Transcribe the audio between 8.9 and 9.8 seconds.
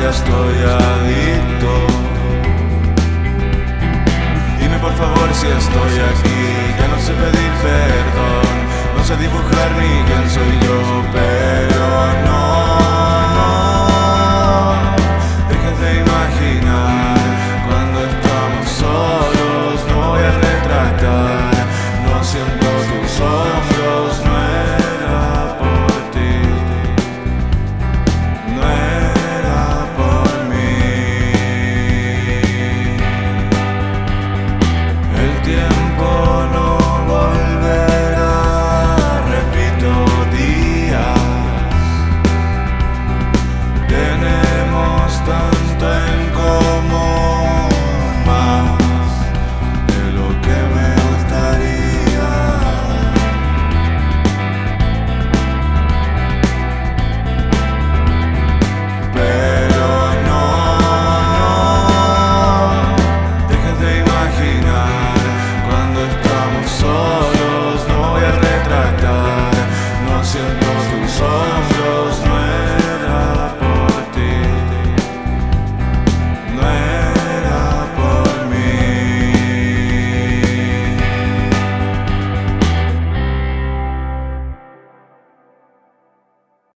no sé dibujar